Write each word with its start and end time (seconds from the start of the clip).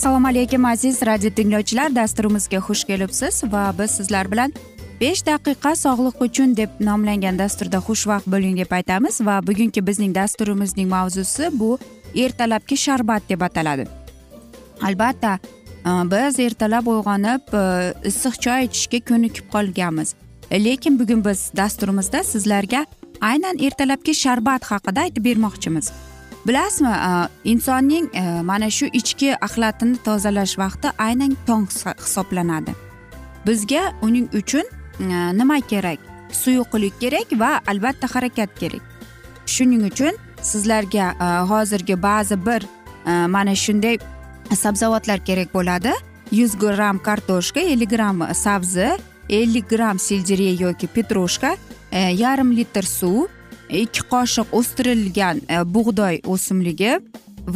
assalomu 0.00 0.28
alaykum 0.28 0.64
aziz 0.64 1.02
radio 1.06 1.30
tinglovchilar. 1.30 1.94
Dasturimizga 1.94 2.58
xush 2.66 2.84
kelibsiz 2.88 3.42
va 3.52 3.74
biz 3.78 3.90
sizlar 3.98 4.30
bilan 4.32 4.52
besh 5.00 5.20
daqiqa 5.26 5.74
sog'liq 5.76 6.22
uchun 6.26 6.54
deb 6.56 6.78
nomlangan 6.80 7.38
dasturda 7.38 7.78
xushvaqt 7.88 8.26
bo'ling 8.32 8.56
deb 8.56 8.72
aytamiz. 8.78 9.20
Va 9.20 9.34
bugungi 9.46 9.86
bizning 9.88 10.14
dasturimizning 10.14 10.88
mavzusi 10.88 11.50
bu 11.52 11.78
ertalabki 12.14 12.76
sharbat 12.76 13.28
deb 13.28 13.40
ataladi. 13.40 13.84
Albatta 14.82 15.38
e, 15.84 15.90
biz 16.12 16.38
ertalab 16.46 16.88
uyg'onib 16.94 17.52
e, 17.62 17.64
issiq 18.10 18.40
choy 18.44 18.70
ichishga 18.70 19.00
ko'nikib 19.10 19.52
qolganmiz. 19.52 20.14
E, 20.50 20.64
lekin 20.64 20.96
bugun 21.00 21.24
biz 21.24 21.50
dasturimizda 21.56 22.24
sizlarga 22.32 22.86
aynan 23.20 23.60
ertalabki 23.66 24.14
sharbat 24.14 24.64
haqida 24.72 25.00
aytib 25.00 25.24
bermoqchimiz. 25.28 25.92
Bilasizmi 26.46 26.88
e, 26.88 27.28
insonning 27.44 28.08
e, 28.14 28.42
mana 28.42 28.70
shu 28.70 28.86
ichki 28.86 29.34
axlatini 29.36 29.96
tozalash 30.04 30.58
vaqti 30.58 30.92
aynan 30.98 31.36
tong 31.46 31.68
hisoblanadi. 32.04 32.74
Bizga 33.46 33.92
uning 34.02 34.28
uchun 34.34 34.64
e, 35.00 35.04
nima 35.38 35.60
kerak? 35.60 35.98
Suyuqlik 36.32 37.00
kerak 37.00 37.32
va 37.40 37.60
albatta 37.66 38.06
harakat 38.14 38.54
kerak. 38.60 38.82
Shuning 39.46 39.84
uchun 39.90 40.14
sizlarga 40.42 41.14
hozirgi 41.48 42.02
ba'zi 42.02 42.36
bir 42.46 42.62
mana 43.04 43.54
shunday 43.54 43.98
sabzavotlar 44.54 45.24
kerak 45.24 45.54
bo'ladi. 45.54 45.92
Yuz 46.30 46.54
gramm 46.58 46.98
kartoshka 46.98 47.60
ellik 47.60 47.90
gramm 47.90 48.22
sabzi 48.34 48.88
ellik 49.28 49.68
gramm 49.70 49.98
selderey 49.98 50.54
yoki 50.60 50.86
petrushka 50.86 51.56
yarim 51.92 52.56
litr 52.56 52.86
suv 52.86 53.26
ikki 53.72 54.02
qoshiq 54.12 54.54
o'stirilgan 54.58 55.42
e, 55.48 55.62
bug'doy 55.74 56.20
o'simligi 56.32 56.92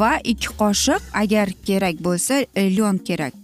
va 0.01 0.13
ikki 0.33 0.51
qoshiq 0.61 1.03
agar 1.23 1.49
kerak 1.67 1.97
bo'lsa 2.07 2.45
e, 2.55 2.63
lion 2.77 2.99
kerak. 2.99 3.35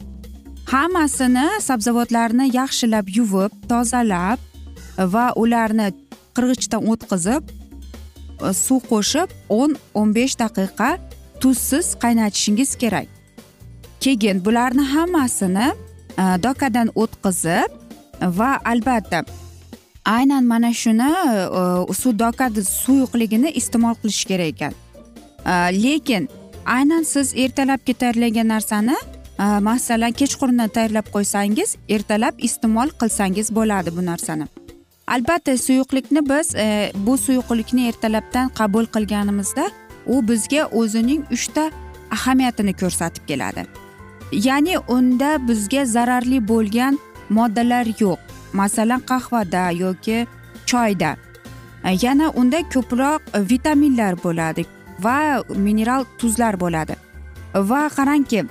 Hammasini 0.72 1.46
sabzavotlarni 1.60 2.50
yaxshilab 2.54 3.06
yuvib 3.16 3.52
tozalab 3.70 4.38
e, 4.98 5.04
va 5.14 5.26
ularni 5.42 5.90
qirg'ichdan 6.36 6.86
o'tkazib 6.92 7.42
suv 8.64 8.80
qo'shib 8.90 9.28
o'n 9.60 9.76
o'n 10.00 10.14
besh 10.16 10.38
daqiqa 10.42 10.90
tuzsiz 11.42 11.94
qaynatishingiz 12.02 12.76
kerak. 12.82 13.08
Keyin 14.00 14.44
bularni 14.44 14.84
hammasini 14.94 15.68
dokadan 16.46 16.88
o'tkazib 17.02 17.70
va 18.38 18.50
albatta 18.64 19.24
aynan 20.16 20.44
mana 20.44 20.72
shuni 20.82 21.10
e, 22.60 22.62
suyuqligini 22.82 23.50
iste'mol 23.60 23.94
qilish 24.02 24.24
kerak 24.30 24.48
ekan. 24.54 24.74
E, 25.46 25.54
lekin 25.82 26.28
aynan 26.66 27.02
siz 27.02 27.34
ertalabki 27.44 27.94
tayyorlagan 27.94 28.48
narsani 28.48 28.96
e, 29.38 29.44
masalan 29.68 30.12
kechqurundan 30.20 30.68
tayyorlab 30.68 31.06
qo'ysangiz 31.14 31.76
ertalab 31.88 32.34
iste'mol 32.48 32.88
qilsangiz 33.00 33.54
bo'ladi 33.58 33.96
bu 33.96 34.06
narsani. 34.06 34.46
Albatta 35.06 35.58
suyuqlikni 35.58 36.28
biz 36.28 36.54
e, 36.54 36.92
bu 37.06 37.18
suyuqlikni 37.18 37.88
ertalabdan 37.88 38.48
qabul 38.48 38.86
qilganimizda 38.94 39.70
u 40.06 40.28
bizga 40.28 40.66
o'zining 40.80 41.22
uchta 41.36 41.70
ahamiyatini 42.16 42.72
ko'rsatib 42.82 43.24
keladi. 43.30 43.66
Ya'ni 44.32 44.78
unda 44.78 45.48
bizga 45.48 45.84
zararli 45.84 46.48
bo'lgan 46.48 46.98
moddalar 47.30 47.86
yo'q. 48.00 48.18
Masalan 48.52 49.00
qahvada 49.10 49.70
yoki 49.70 50.26
choyda 50.66 51.16
e, 51.84 51.90
yana 52.02 52.30
unda 52.40 52.60
ko'proq 52.74 53.20
vitaminlar 53.50 54.14
bo'ladi 54.24 54.66
va 55.04 55.42
mineral 55.66 56.04
tuzlar 56.18 56.60
bo'ladi. 56.60 56.94
Va 57.54 57.82
qarangki 57.96 58.44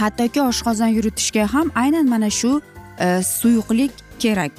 hattoki 0.00 0.40
oshqozon 0.50 0.92
yuritishga 0.96 1.46
ham 1.54 1.70
aynan 1.74 2.08
mana 2.08 2.30
shu 2.30 2.60
e, 2.98 3.22
suyuqlik 3.22 3.92
kerak. 4.18 4.52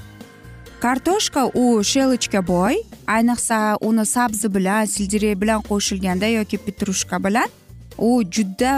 Kartoshka 0.79 1.45
u 1.61 1.83
shelochka 1.91 2.47
boy 2.47 2.75
ayniqsa 3.07 3.77
uni 3.81 4.05
sabzi 4.05 4.47
bilan 4.55 4.85
sельдерей 4.85 5.35
bilan 5.41 5.61
qo'shilganda 5.69 6.27
yoki 6.37 6.57
petrushka 6.65 7.23
bilan 7.25 7.49
u 7.97 8.23
juda 8.35 8.73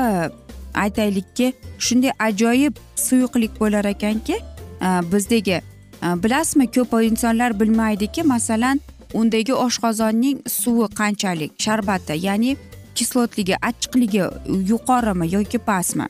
aytaylikki 0.83 1.53
shunday 1.79 2.11
ajoyib 2.27 2.73
suyuqlik 2.95 3.59
bo'lar 3.61 3.85
ekanki 3.85 4.37
Э, 4.81 5.01
bizdagi 5.11 5.61
э, 6.01 6.23
bilasizmi 6.23 6.67
ko'p 6.71 7.01
insonlar 7.03 7.59
bilmaydiki 7.59 8.23
masalan 8.23 8.81
undagi 9.13 9.53
oshqozonning 9.53 10.38
suvi 10.47 10.88
qanchalik? 10.99 11.51
Sharbati 11.59 12.13
ya'ni 12.25 12.57
kislotligi 12.95 13.55
achchiqligi 13.69 14.23
yuqorimi 14.71 15.33
yoki 15.33 15.57
pastmi? 15.57 16.07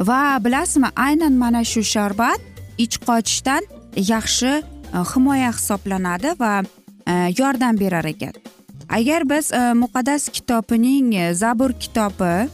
Va 0.00 0.38
bilasizmi 0.44 0.88
aynan 0.96 1.32
mana 1.32 1.64
shu 1.64 1.80
sharbat 1.80 2.40
ich 2.78 2.96
qochishdan 3.06 3.62
yaxshi 3.96 4.52
e, 4.96 4.98
himoya 5.14 5.50
hisoblanadi 5.52 6.30
va 6.40 6.62
e, 7.06 7.12
yordam 7.38 7.80
berar 7.80 8.04
ekan. 8.04 8.32
Agar 8.88 9.28
biz 9.30 9.52
e, 9.52 9.72
muqaddas 9.82 10.28
kitobining 10.28 11.32
zabur 11.32 11.72
kitobi 11.72 12.48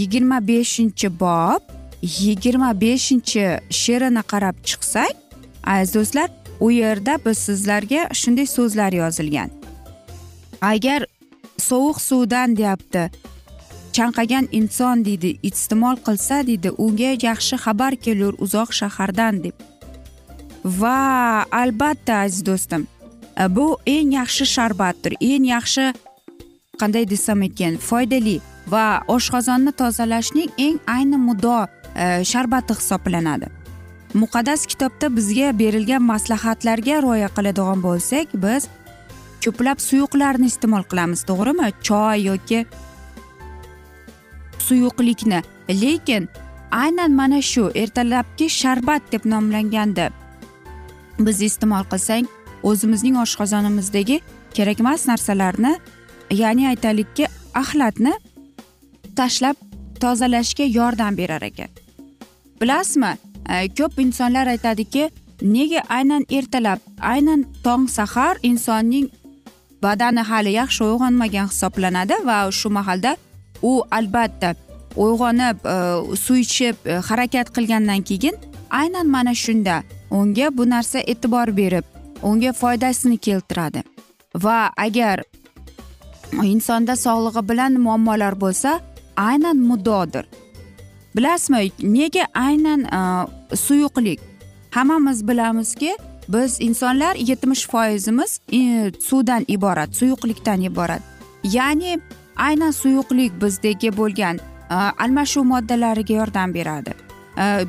yigirma 0.00 0.38
beshinchi 0.48 1.08
bob 1.20 1.77
yigirma 2.02 2.80
beshinchi 2.80 3.60
she'rini 3.70 4.22
qarab 4.32 4.56
chiqsak 4.68 5.14
aziz 5.64 5.94
do'stlar 5.94 6.28
u 6.60 6.70
yerda 6.70 7.18
biz 7.26 7.38
sizlarga 7.38 8.08
shunday 8.20 8.46
so'zlar 8.46 8.92
yozilgan. 8.92 9.50
Agar 10.62 11.06
sovuq 11.58 12.00
suvdan 12.00 12.56
deyapti 12.56 13.10
chanqagan 13.92 14.48
inson 14.52 15.04
deydi 15.04 15.30
iste'mol 15.42 15.96
qilsa 16.06 16.46
deydi 16.46 16.70
unga 16.84 17.12
yaxshi 17.28 17.56
xabar 17.64 17.92
kelur 18.04 18.34
uzoq 18.44 18.70
shahardan 18.80 19.44
deb. 19.44 19.56
Va 20.64 20.98
albatta 21.62 22.12
aziz 22.24 22.46
do'stim 22.46 22.86
bu 23.56 23.66
eng 23.86 24.12
yaxshi 24.20 24.44
sharbatdir 24.54 25.12
eng 25.20 25.44
yaxshi 25.54 25.84
qanday 26.80 27.04
desam 27.10 27.42
ekan 27.42 27.74
foydali 27.88 28.36
va 28.72 28.86
oshqozonni 29.14 29.72
tozalashning 29.80 30.50
eng 30.66 30.78
ayni 30.96 31.18
muddao 31.28 31.66
E, 31.98 32.24
sharbati 32.24 32.74
hisoblanadi. 32.78 33.46
Muqaddas 34.14 34.66
kitobda 34.70 35.16
bizga 35.16 35.48
berilgan 35.58 36.02
maslahatlarga 36.02 37.02
rioya 37.02 37.28
qiladigan 37.36 37.82
bo'lsak 37.86 38.26
biz 38.44 38.68
ko'plab 39.44 39.78
suyuqlarni 39.88 40.46
iste'mol 40.52 40.84
qilamiz 40.90 41.24
to'g'rimi? 41.30 41.68
Choy 41.88 42.18
yoki 42.30 42.60
suyuqlikni. 44.66 45.40
Lekin 45.82 46.28
aynan 46.82 47.12
mana 47.20 47.42
shu 47.42 47.64
ertalabki 47.82 48.46
sharbat 48.60 49.02
deb 49.12 49.26
nomlanganda 49.32 50.06
biz 51.26 51.42
iste'mol 51.48 51.84
qilsak 51.92 52.24
o'zimizning 52.70 53.16
oshqozonimizdagi 53.24 54.20
kerakmas 54.56 55.08
narsalarni 55.10 55.74
ya'ni 56.42 56.68
aytaylikki 56.72 57.26
axlatni 57.62 58.14
tashlab 59.18 59.56
tozalashga 60.02 60.64
yordam 60.78 61.16
berar 61.16 61.42
ekan. 61.42 61.87
Bilasizmi? 62.60 63.12
E, 63.48 63.68
ko'p 63.68 63.98
insonlar 64.04 64.46
aytadiki 64.46 65.10
nega 65.42 65.82
aynan 65.88 66.24
ertalab 66.30 66.78
aynan 67.00 67.44
tong 67.64 67.88
sahar 67.88 68.36
insonning 68.42 69.10
badani 69.82 70.22
hali 70.30 70.52
yaxshi 70.60 70.84
uyg'onmagan 70.84 71.46
hisoblanadi 71.52 72.14
va 72.28 72.38
shu 72.60 72.68
mahalda 72.78 73.16
u 73.62 73.82
albatta 73.90 74.54
uyg'onib 74.96 75.56
e, 75.74 75.76
suv 76.24 76.36
ichib 76.46 76.76
e, 76.86 76.98
harakat 77.08 77.54
qilgandan 77.56 78.02
keyin 78.08 78.36
aynan 78.80 79.06
mana 79.14 79.34
shunda 79.44 79.82
unga 80.10 80.56
bu 80.58 80.70
narsa 80.70 80.98
e'tibor 81.12 81.56
berib 81.56 81.84
unga 82.22 82.52
foydasini 82.52 83.18
keltiradi. 83.18 83.82
Va 84.34 84.70
agar 84.76 85.22
insonda 86.42 86.96
sog'lig'i 86.96 87.48
bilan 87.48 87.80
muammolar 87.80 88.34
bo'lsa 88.40 88.80
aynan 89.16 89.56
muddodir. 89.56 90.24
Bilasizmi 91.18 91.70
nega 91.82 92.26
aynan 92.34 92.80
e, 92.84 93.56
suyuqlik? 93.56 94.20
Hammamiz 94.70 95.28
bilamizki 95.28 95.96
biz 96.28 96.60
insonlar 96.60 97.14
yetmish 97.16 97.66
foizimiz 97.66 98.40
e, 98.52 98.92
suvdan 99.00 99.44
iborat 99.48 99.96
suyuqlikdan 99.96 100.60
iborat. 100.60 101.02
Ya'ni 101.44 102.00
aynan 102.36 102.70
suyuqlik 102.70 103.42
bizdagi 103.42 103.96
bo'lgan 103.96 104.38
e, 104.70 104.74
almashuv 104.74 105.44
moddalariga 105.44 106.14
yordam 106.14 106.54
beradi. 106.54 106.94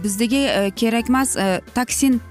Bizdagi 0.04 0.72
kerakmas 0.76 1.36
toksin 1.76 2.22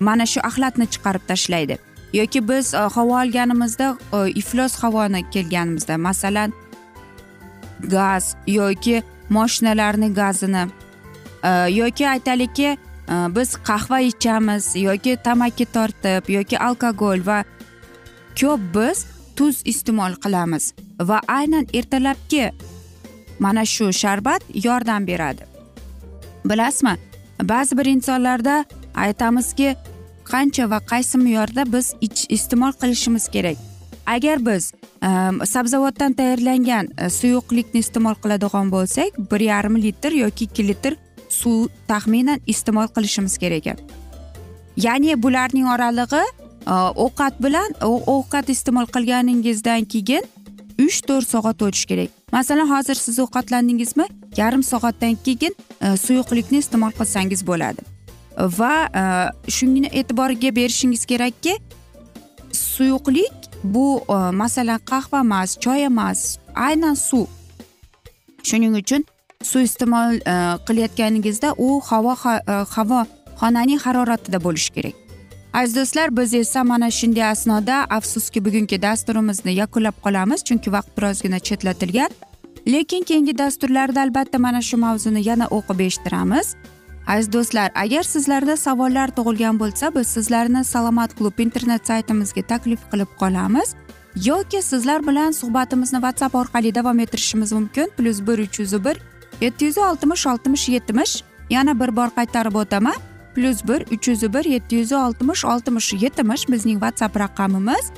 mana 0.00 0.26
shu 0.26 0.40
axlatni 0.40 0.86
chiqarib 0.86 1.22
tashlaydi. 1.28 1.78
Yoki 2.12 2.48
biz 2.48 2.74
havo 2.74 3.14
olganimizda 3.22 3.96
iflos 4.34 4.74
havoni 4.82 5.30
kelganimizda 5.30 5.98
masalan 5.98 6.52
gaz 7.80 8.34
yoki 8.46 9.02
moshinalarni 9.30 10.14
gazini 10.14 10.64
e, 11.42 11.50
yoki 11.70 12.08
aytaylikki 12.08 12.68
e, 12.68 12.76
biz 13.36 13.56
qahva 13.56 14.00
ichamiz 14.00 14.76
yoki 14.76 15.16
tamaki 15.24 15.64
tortib 15.64 16.28
yoki 16.28 16.58
alkogol 16.58 17.26
va 17.26 17.44
ko'p 18.40 18.60
biz 18.74 19.06
tuz 19.36 19.62
iste'mol 19.64 20.14
qilamiz. 20.24 20.72
Va 21.00 21.20
aynan 21.28 21.66
ertalabki 21.74 22.52
mana 23.38 23.64
shu 23.64 23.92
sharbat 23.92 24.42
yordam 24.64 25.06
beradi. 25.06 25.44
Bilasizmi? 26.44 26.96
Ba'zi 27.42 27.78
bir 27.78 27.86
insonlarda 27.86 28.64
aytamizki 28.94 29.76
qancha 30.24 30.70
va 30.70 30.78
qaysi 30.90 31.18
me'yorda 31.18 31.72
biz 31.72 31.94
iste'mol 32.28 32.72
qilishimiz 32.72 33.28
kerak. 33.28 33.56
Agar 34.06 34.46
biz 34.46 34.72
Ehm, 35.02 35.46
sabzavotdan 35.46 36.12
tayyorlangan 36.12 36.88
e, 36.98 37.10
suyuqlikni 37.10 37.80
iste'mol 37.84 38.16
qiladigan 38.22 38.70
bo'lsak 38.72 39.18
bir 39.30 39.40
yarim 39.40 39.76
litr 39.82 40.12
yoki 40.12 40.48
ikki 40.48 40.68
litr 40.68 40.96
suv 41.30 41.68
taxminan 41.88 42.40
iste'mol 42.46 42.88
qilishimiz 42.96 43.38
kerak. 43.38 43.66
Ekan 43.66 43.78
ya'ni 44.76 45.22
bularning 45.22 45.68
oralig'i 45.74 46.24
e, 46.66 46.74
ovqat 47.04 47.38
bilan 47.42 47.78
ovqat 47.86 48.50
iste'mol 48.50 48.90
qilganingizdan 48.94 49.86
keyin 49.94 50.26
uch 50.86 50.98
to'rt 51.06 51.30
soat 51.30 51.62
o'tishi 51.62 51.86
kerak. 51.86 52.10
Masalan 52.32 52.66
hozir 52.66 52.94
siz 52.94 53.18
ovqatlandingizmi? 53.18 54.06
Yarim 54.36 54.62
soatdan 54.62 55.14
keyin 55.24 55.54
e, 55.80 55.96
suyuqlikni 55.96 56.58
iste'mol 56.58 56.90
qilsangiz 56.98 57.46
bo'ladi. 57.46 57.86
Va 58.58 58.74
e, 59.02 59.04
shuni 59.50 59.86
e'tiborga 59.92 60.56
berishingiz 60.56 61.06
kerakki 61.06 61.58
suyuqlik 62.52 63.47
bu 63.64 64.00
e, 64.08 64.12
masalan 64.42 64.80
qahva 64.90 65.20
emas 65.20 65.58
choy 65.64 65.84
emas 65.84 66.38
aynan 66.54 66.94
suv. 66.94 67.26
Shuning 68.42 68.74
uchun 68.82 69.04
suv 69.42 69.60
iste'mol 69.60 70.14
e, 70.14 70.34
qilayotganingizda 70.66 71.54
u 71.58 71.80
havo 71.90 72.14
e, 72.14 72.52
havo 72.76 73.04
xonaning 73.40 73.80
haroratida 73.86 74.38
bo'lishi 74.44 74.70
kerak. 74.76 74.96
Aziz 75.52 75.76
do'stlar 75.76 76.16
biz 76.16 76.34
esa 76.34 76.64
mana 76.64 76.90
shunday 76.90 77.24
asnoda 77.24 77.86
afsuski 77.90 78.44
bugungi 78.44 78.82
dasturimizni 78.82 79.52
yakunlab 79.62 79.96
qolamiz 80.04 80.44
chunki 80.48 80.72
vaqt 80.72 80.90
birozgina 80.96 81.38
chetlatilgan. 81.38 82.10
Lekin 82.66 83.02
keyingi 83.02 83.38
dasturlarda 83.38 84.02
albatta 84.02 84.38
mana 84.38 84.60
shu 84.62 84.76
mavzuni 84.76 85.28
yana 85.28 85.46
o'qib 85.56 85.80
eshittiramiz. 85.86 86.46
Aziz 87.08 87.32
do'stlar 87.32 87.70
agar 87.74 88.02
sizlarda 88.02 88.56
savollar 88.56 89.08
tug'ilgan 89.16 89.58
bo'lsa 89.62 89.94
biz 89.94 90.06
sizlarni 90.16 90.64
salomat 90.64 91.14
klub 91.18 91.38
internet 91.38 91.86
saytimizga 91.90 92.42
taklif 92.42 92.80
qilib 92.90 93.10
qolamiz. 93.20 93.74
Yoki 94.24 94.62
sizlar 94.62 95.06
bilan 95.06 95.30
suhbatimizni 95.40 95.98
whatsapp 96.04 96.34
orqali 96.34 96.74
davom 96.74 96.98
ettirishimiz 97.04 97.52
mumkin. 97.52 97.90
Plyus 97.96 98.20
bir 98.26 98.38
uch 98.38 98.60
yuz 98.60 98.84
bir 98.84 98.96
yetti 99.40 99.64
yuz 99.64 99.78
oltmish 99.78 100.26
oltmish 100.26 100.68
yetmish. 100.68 101.22
Yana 101.50 101.80
bir 101.80 101.96
bor 101.96 102.10
qaytarib 102.18 102.54
o'taman. 102.54 102.98
Plyus 103.34 103.64
bir 103.68 103.80
uch 103.94 104.08
yuz 104.08 104.22
bir 104.34 104.44
yetti 104.44 104.76
yuz 104.76 104.92
oltmish 104.92 105.44
oltmish 105.44 105.92
yetmish 105.92 106.48
bizning 106.48 106.78
whatsapp 106.84 107.16
raqamimiz. 107.20 107.90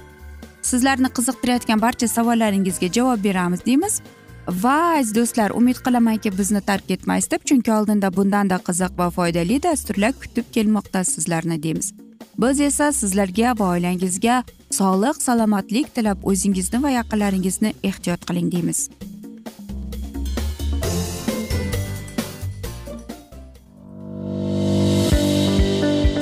Sizlarni 0.62 1.08
qiziqtirayotgan 1.16 1.80
barcha 1.80 2.08
savollaringizga 2.08 2.88
javob 2.92 3.24
beramiz 3.24 3.66
deymiz. 3.66 4.02
Va 4.50 4.98
aziz 4.98 5.14
do'stlar 5.14 5.50
umid 5.54 5.78
qilamanki 5.86 6.30
bizni 6.38 6.60
tark 6.60 6.90
etmaysiz 6.90 7.30
deb 7.30 7.42
chunki 7.48 7.72
oldinda 7.72 8.10
bundanda 8.16 8.58
qiziq 8.68 8.96
va 8.98 9.10
foydali 9.16 9.62
dasturlar 9.62 10.12
kutib 10.22 10.46
kelmoqda 10.54 11.04
sizlarni 11.04 11.62
deymiz. 11.62 11.92
Biz 12.38 12.60
esa 12.60 12.92
sizlarga 12.92 13.54
va 13.58 13.68
oilangizga 13.74 14.42
sog'lik 14.78 15.22
salomatlik 15.22 15.94
tilab 15.94 16.26
o'zingizni 16.32 16.82
va 16.82 16.90
yaqinlaringizni 16.96 17.74
ehtiyot 17.90 18.26
qiling 18.28 18.50
deymiz. 18.54 18.88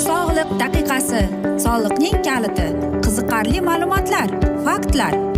Sog'liq 0.08 0.54
daqiqasi 0.62 1.24
soliqning 1.64 2.22
kaliti 2.28 2.68
qiziqarli 3.04 3.60
ma'lumotlar 3.70 4.28
faktlar. 4.68 5.37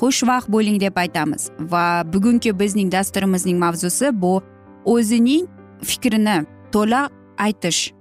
xushvaqt 0.00 0.48
bo'ling 0.54 0.80
deb 0.80 0.96
aytamiz. 0.96 1.50
Va 1.72 2.02
bugungi 2.12 2.58
bizning 2.60 2.92
dasturimizning 2.92 3.58
mavzusi 3.58 4.10
bu 4.22 4.42
o'zining 4.84 5.46
fikrini 5.82 6.46
to'la 6.72 7.08
aytish. 7.38 7.92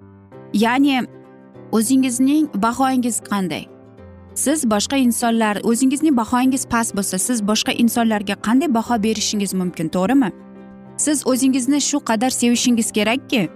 Ya'ni 0.54 1.06
o'zingizning 1.72 2.50
bahoyingiz 2.56 3.22
qanday? 3.30 3.64
Siz 4.36 4.70
boshqa 4.70 4.98
insonlar 4.98 5.58
o'zingizning 5.64 6.18
bahoyingiz 6.18 6.66
past 6.74 6.96
bo'lsa 6.98 7.18
siz 7.18 7.42
boshqa 7.50 7.72
insonlarga 7.84 8.36
qanday 8.48 8.74
baho 8.74 9.04
berishingiz 9.04 9.54
mumkin 9.54 9.88
to'g'rimi? 9.96 10.30
Siz 10.98 11.28
o'zingizni 11.28 11.80
shu 11.82 11.98
qadar 12.10 12.30
sevishingiz 12.30 12.92
kerakki 12.92 13.42
e, 13.42 13.50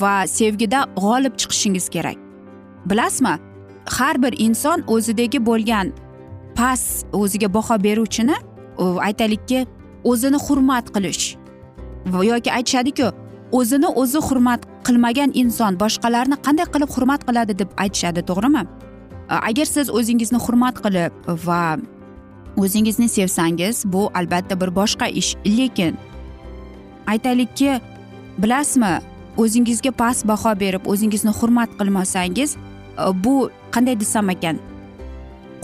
va 0.00 0.26
sevgida 0.26 0.80
g'olib 0.96 1.34
chiqishingiz 1.40 1.88
kerak. 1.88 2.18
Bilasizmi? 2.90 3.34
Har 3.96 4.22
bir 4.22 4.34
inson 4.38 4.84
o'zidagi 4.86 5.46
bo'lgan 5.46 5.92
past 6.58 7.06
o'ziga 7.12 7.48
baho 7.56 7.76
beruvchini 7.86 8.36
aytaylikki 9.08 9.66
o'zini 10.10 10.38
hurmat 10.46 10.86
qilish. 10.94 11.24
Yoki 12.30 12.50
aytishadiku 12.58 13.08
o'zini 13.58 13.88
o'zi 14.02 14.20
hurmat 14.28 14.60
qilmagan 14.86 15.30
inson 15.42 15.72
boshqalarni 15.82 16.36
qanday 16.46 16.66
qilib 16.74 16.90
hurmat 16.96 17.20
qiladi 17.28 17.52
deb 17.60 17.70
aytishadi 17.82 18.20
to'g'rimi? 18.30 18.62
Agar 19.48 19.66
siz 19.74 19.86
o'zingizni 19.98 20.38
hurmat 20.46 20.76
qilib 20.84 21.12
va 21.46 21.62
o'zingizni 22.62 23.08
sevsangiz 23.16 23.76
bu 23.92 24.02
albatta 24.18 24.54
bir 24.60 24.70
boshqa 24.80 25.06
ish. 25.20 25.30
Lekin 25.58 25.94
aytaylikki 27.12 27.70
bilasizmi 28.42 28.94
o'zingizga 29.42 29.92
past 30.00 30.26
baho 30.30 30.52
berib 30.62 30.82
o'zingizni 30.92 31.32
hurmat 31.38 31.70
qilmasangiz 31.78 32.50
bu 33.24 33.34
qanday 33.74 34.00
desam 34.00 34.30
ekan? 34.34 34.56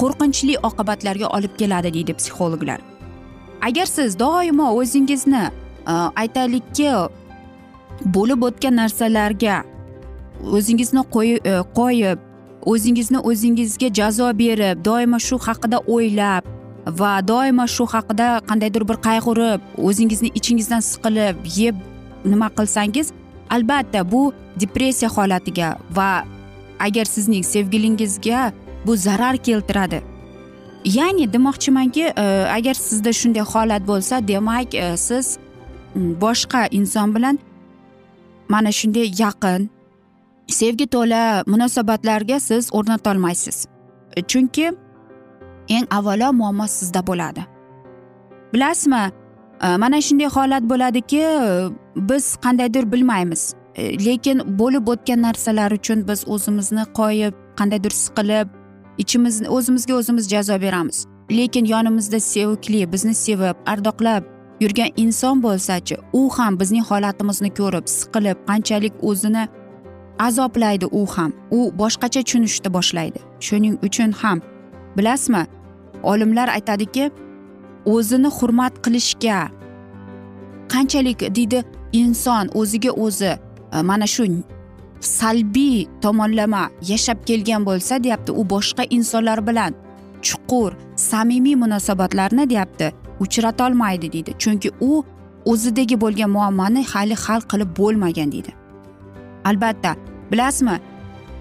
Qo'rqinchli 0.01 0.55
oqibatlarga 0.69 1.27
olib 1.37 1.55
keladi 1.61 1.95
deydi 1.97 2.13
psixologlar. 2.21 2.81
Agar 3.69 3.87
siz 3.87 4.19
doimo 4.19 4.69
o'zingizni 4.81 5.45
e, 5.47 5.93
aytaylikki 6.23 6.91
bo'lib 8.17 8.43
o'tgan 8.49 8.77
narsalarga 8.81 9.63
o'zingizni 10.57 11.01
e, 11.01 11.55
qo'yib 11.79 12.19
o'zingizni 12.73 13.19
o'zingizga 13.31 13.89
jazo 13.99 14.29
berib 14.43 14.85
doimo 14.85 15.19
shu 15.19 15.39
haqida 15.47 15.79
o'ylab 15.95 16.45
va 17.01 17.13
doimo 17.29 17.67
shu 17.67 17.85
haqida 17.95 18.29
qandaydir 18.49 18.85
bir 18.91 18.99
qayg'urib 19.09 19.61
o'zingizni 19.89 20.31
ichingizdan 20.39 20.83
siqilib 20.91 21.37
yeb 21.57 21.77
nima 22.25 22.49
qilsangiz 22.59 23.13
albatta 23.57 24.01
bu 24.13 24.23
depressiya 24.61 25.11
holatiga 25.17 25.69
va 25.97 26.11
agar 26.87 27.05
sizning 27.15 27.45
sevgilingizga 27.55 28.53
bu 28.87 28.97
zarar 28.97 29.37
keltiradi. 29.37 30.03
Ya'ni 30.85 31.33
demoqchimanki 31.33 32.03
e, 32.03 32.23
agar 32.57 32.75
sizda 32.75 33.13
shunday 33.13 33.43
holat 33.43 33.89
bo'lsa 33.89 34.29
demak 34.29 34.75
e, 34.75 34.97
siz 34.97 35.39
boshqa 35.97 36.69
inson 36.71 37.15
bilan 37.15 37.39
mana 38.49 38.73
shunday 38.73 39.07
yaqin 39.19 39.71
sevgi 40.49 40.87
to'la 40.87 41.45
munosabatlarga 41.47 42.41
siz 42.41 42.69
o'rnatolmaysiz. 42.73 43.67
Chunki 44.29 44.73
eng 45.69 45.87
avvalo 45.91 46.33
muammo 46.33 46.67
sizda 46.67 47.07
bo'ladi. 47.07 47.43
Bilasizmi 48.53 49.11
e, 49.63 49.77
mana 49.77 50.01
shunday 50.01 50.29
holat 50.37 50.63
bo'ladiki 50.63 51.23
biz 51.97 52.37
qandaydir 52.45 52.93
bilmaymiz. 52.93 53.55
Lekin 54.07 54.59
bo'lib 54.59 54.89
o'tgan 54.89 55.23
narsalar 55.23 55.71
uchun 55.73 56.09
biz 56.09 56.29
o'zimizni 56.29 56.85
qoyib 56.99 57.35
qandaydir 57.59 57.91
siqilib 57.91 58.49
ichimizni 58.99 59.49
o'zimizga 59.49 59.95
o'zimiz 59.95 60.29
jazo 60.29 60.61
beramiz. 60.61 61.07
Lekin 61.31 61.65
yonimizda 61.65 62.21
sevikli 62.21 62.93
bizni 62.93 63.15
sevib 63.15 63.57
ardoqlab 63.67 64.23
yurgan 64.61 64.91
inson 64.97 65.43
bo'lsachi 65.43 65.97
u 66.13 66.29
ham 66.37 66.61
bizning 66.61 66.85
holatimizni 66.91 67.51
ko'rib 67.59 67.87
siqilib 67.97 68.39
qanchalik 68.49 68.95
o'zini 69.03 69.49
azoblaydi 70.19 70.87
u 70.87 71.07
ham. 71.07 71.33
U 71.51 71.61
boshqacha 71.81 72.23
tushunishni 72.23 72.69
boshlaydi. 72.77 73.19
Shuning 73.47 73.75
uchun 73.87 74.13
ham 74.13 74.39
bilasizmi 74.97 75.47
olimlar 76.03 76.49
aytadiki 76.49 77.11
o'zini 77.85 78.29
hurmat 78.37 78.75
qilishga 78.85 79.39
qanchalik 80.73 81.21
deydi 81.37 81.65
inson 81.93 82.49
o'ziga 82.61 82.91
o'zi 83.05 83.33
e, 83.73 83.83
mana 83.83 84.07
shu 84.07 84.25
salbiy 85.01 85.87
tomonlama 86.03 86.71
yashab 86.83 87.19
kelgan 87.27 87.65
bo'lsa 87.67 88.05
deyapti 88.05 88.33
u 88.33 88.43
boshqa 88.55 88.85
insonlar 88.91 89.47
bilan 89.47 89.75
chuqur 90.23 90.73
samimiy 90.97 91.57
munosabatlarni 91.57 92.51
deyapti 92.51 92.93
uchratolmaydi 93.21 94.13
deydi. 94.13 94.33
Chunki 94.39 94.71
u 94.81 95.05
o'zidagi 95.45 96.01
bo'lgan 96.01 96.31
muammoni 96.31 96.85
hali 96.93 97.15
hal 97.25 97.41
qilib 97.51 97.71
bo'lmagan 97.79 98.33
deydi. 98.33 98.53
Albatta 99.45 99.97
bilasizmi 100.33 100.77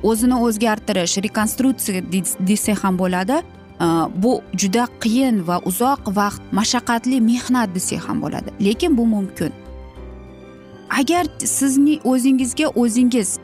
o'zini 0.03 0.37
o'zgartirish 0.45 1.17
rekonstruksiya 1.25 2.01
desak 2.49 2.83
ham 2.83 2.99
bo'ladi 2.99 3.37
e, 3.85 3.87
bu 4.23 4.31
juda 4.61 4.87
qiyin 5.03 5.35
va 5.47 5.57
uzoq 5.69 6.01
vaqt 6.19 6.41
mashaqqatli 6.59 7.17
mehnat 7.31 7.75
desak 7.75 8.09
ham 8.09 8.21
bo'ladi. 8.23 8.49
Lekin 8.65 8.97
bu 8.97 9.05
mumkin. 9.15 9.51
Agar 10.99 11.25
sizning 11.39 11.99
o'zingizga 12.11 12.67
o'zingiz 12.81 13.39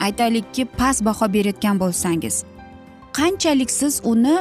aytaylikki 0.00 0.64
past 0.64 1.04
baho 1.04 1.32
berayotgan 1.34 1.80
bo'lsangiz 1.82 2.44
qanchalik 3.18 3.70
siz 3.70 4.00
uni 4.04 4.36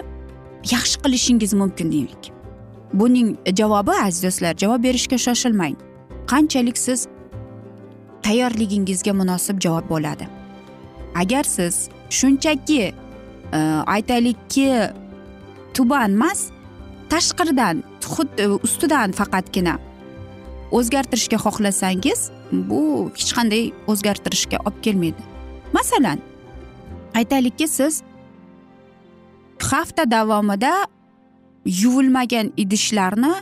yaxshi 0.64 1.02
qilishingiz 1.04 1.54
mumkin 1.54 1.92
deylik? 1.92 2.32
Buning 2.94 3.38
javobi 3.60 3.92
aziz 3.92 4.24
do'stlar 4.24 4.58
javob 4.58 4.84
berishga 4.84 5.18
shoshilmang. 5.18 5.76
Qanchalik 6.32 6.78
siz 6.78 7.08
tayyorligingizga 8.24 9.14
munosib 9.14 9.62
javob 9.62 9.90
bo'ladi? 9.90 10.28
Agar 11.16 11.44
siz 11.44 11.90
shunchaki 12.10 12.82
e, 13.54 13.60
aytaylikki 13.96 14.68
tuban 15.74 16.12
emas 16.12 16.50
tashqaridan 17.10 17.84
xuddi 18.14 18.42
e, 18.42 18.48
ustidan 18.48 19.12
faqatgina 19.12 19.78
o'zgartirishga 20.78 21.38
xohlasangiz 21.46 22.20
bu 22.52 22.82
hech 23.18 23.32
qanday 23.38 23.64
o'zgartirishga 23.92 24.58
olib 24.68 24.82
kelmaydi. 24.86 25.22
Masalan 25.74 26.20
aytaylikki 27.16 27.68
siz 27.68 28.04
hafta 29.72 30.12
davomida 30.12 30.74
yuvilmagan 31.66 32.54
idishlarni 32.58 33.34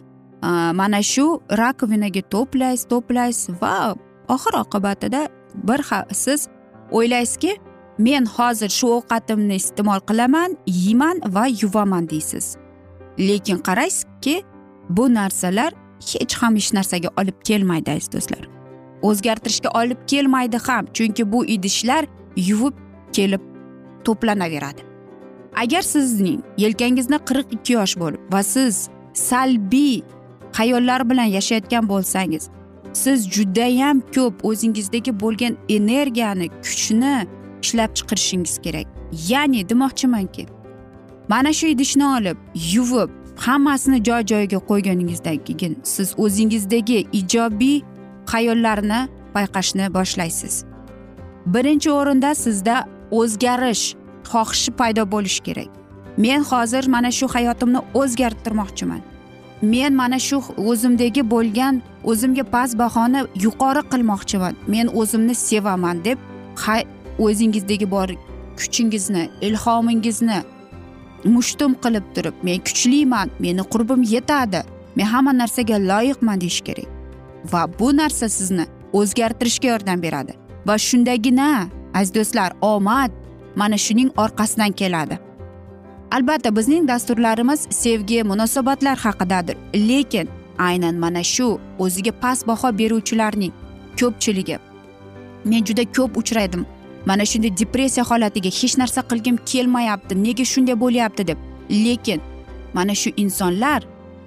e, 0.43 0.49
mana 0.79 1.01
shu 1.03 1.41
rakovinaga 1.61 2.21
to'playsiz 2.33 2.87
to'playsiz 2.91 3.61
va 3.61 3.95
oxir 4.35 4.53
oqibatida 4.63 5.21
bir 5.67 5.81
siz 6.13 6.47
o'ylaysizki 6.91 7.57
men 7.97 8.25
hozir 8.25 8.69
shu 8.69 8.87
ovqatimni 8.97 9.55
iste'mol 9.61 10.01
qilaman 10.09 10.57
yeyman 10.67 11.17
va 11.35 11.45
yuvaman 11.61 12.09
deysiz. 12.09 12.57
Lekin 13.19 13.57
qaraysizki 13.67 14.43
bu 14.89 15.13
narsalar 15.13 15.73
hech 16.07 16.35
ham 16.41 16.55
hech 16.55 16.73
narsaga 16.73 17.09
olib 17.17 17.37
kelmaydi 17.43 17.91
aziz 17.91 18.11
do'stlar. 18.11 18.43
O'zgartirishga 19.01 19.69
olib 19.81 19.97
kelmaydi 20.07 20.57
ham 20.67 20.85
chunki 20.93 21.31
bu 21.31 21.45
idishlar 21.45 22.05
yuvib 22.35 22.75
kelib 23.13 23.41
to'planaveradi. 24.05 24.81
Agar 25.55 25.81
sizning 25.81 26.39
yelkangizda 26.57 27.17
qirq 27.29 27.47
ikki 27.55 27.73
yosh 27.73 27.95
bo'lib 28.01 28.21
va 28.33 28.43
siz 28.43 28.89
salbiy 29.13 30.01
xayollar 30.57 31.09
bilan 31.09 31.29
yashayotgan 31.37 31.89
bo'lsangiz 31.89 32.49
siz 32.93 33.29
judayam 33.35 34.01
ko'p 34.15 34.45
o'zingizdagi 34.45 35.19
bo'lgan 35.19 35.57
energiyani 35.69 36.47
kuchni 36.63 37.27
ishlab 37.63 37.91
chiqarishingiz 37.97 38.55
kerak. 38.65 38.87
Ya'ni 39.29 39.69
demoqchimanki 39.69 40.45
mana 41.29 41.53
shu 41.53 41.67
idishni 41.67 42.05
olib 42.05 42.37
yuvib 42.73 43.09
hammasini 43.45 44.03
joy 44.03 44.21
joyiga 44.31 44.59
qo'yganingizdan 44.69 45.37
keyin 45.47 45.73
siz 45.83 46.09
o'zingizdagi 46.23 46.99
ijobiy 47.19 47.77
xayollarni 48.31 48.99
payqashni 49.33 49.85
boshlaysiz. 49.97 50.63
Birinchi 51.53 51.89
o'rinda 51.91 52.35
sizda 52.35 52.75
o'zgarish 53.11 53.85
xohishi 54.31 54.71
paydo 54.79 55.03
bo'lishi 55.13 55.41
kerak. 55.47 55.69
Men 56.17 56.41
hozir 56.43 56.87
mana 56.87 57.11
shu 57.11 57.27
hayotimni 57.35 57.79
o'zgartirmoqchiman. 58.01 59.01
Men 59.61 59.93
mana 60.01 60.19
shu 60.19 60.37
o'zimdagi 60.69 61.23
bo'lgan 61.33 61.81
o'zimga 62.03 62.43
past 62.53 62.77
bahoni 62.81 63.21
yuqori 63.45 63.81
qilmoqchiman. 63.91 64.53
Men 64.67 64.87
o'zimni 64.99 65.35
sevaman 65.35 65.97
deb 66.05 66.17
o'zingizdagi 67.19 67.91
bor 67.91 68.09
kuchingizni 68.59 69.29
ilhomingizni 69.41 70.39
mushtum 71.23 71.75
qilib 71.83 72.05
turib 72.15 72.33
men 72.43 72.59
kuchliman 72.67 73.29
meni 73.39 73.61
qurbim 73.73 74.03
yetadi 74.03 74.63
men 74.95 75.05
hamma 75.05 75.33
narsaga 75.33 75.77
loyiqman 75.91 76.41
deyish 76.41 76.61
kerak. 76.61 76.87
Va 77.51 77.61
bu 77.79 77.97
narsa 77.97 78.29
sizni 78.29 78.65
o'zgartirishga 78.93 79.67
yordam 79.67 80.01
beradi. 80.01 80.33
Va 80.67 80.77
shundagina 80.77 81.67
aziz 81.93 82.13
do'stlar 82.15 82.51
omad 82.61 83.11
mana 83.55 83.77
shuning 83.77 84.09
orqasidan 84.17 84.71
keladi. 84.71 85.19
Albatta 86.11 86.55
bizning 86.55 86.87
dasturlarimiz 86.87 87.67
sevgi 87.69 88.23
munosabatlar 88.23 88.97
haqidadir 88.97 89.57
lekin 89.75 90.27
aynan 90.57 90.95
mana 90.95 91.23
shu 91.23 91.59
o'ziga 91.79 92.11
past 92.11 92.47
baho 92.47 92.77
beruvchilarning 92.79 93.53
ko'pchiligi. 93.99 94.57
Men 95.45 95.65
juda 95.67 95.83
ko'p 95.95 96.17
uchraydim. 96.17 96.65
Mana 97.09 97.25
shunday 97.31 97.51
depressiya 97.61 98.03
holatiga 98.09 98.51
hech 98.59 98.75
narsa 98.81 99.01
qilgim 99.09 99.37
kelmayapti 99.51 100.13
nega 100.25 100.45
shunday 100.53 100.75
bo'lyapti 100.83 101.23
deb. 101.29 101.39
Lekin 101.85 102.19
mana 102.77 102.93
shu 103.01 103.09
insonlar 103.23 103.81